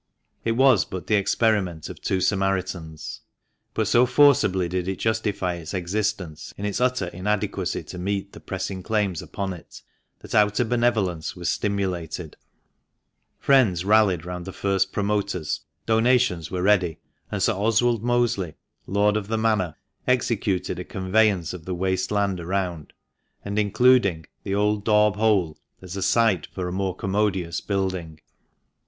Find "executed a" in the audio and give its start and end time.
20.07-20.83